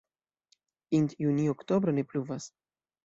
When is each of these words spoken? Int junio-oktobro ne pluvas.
Int 0.99 1.13
junio-oktobro 1.25 1.95
ne 1.99 2.03
pluvas. 2.13 2.53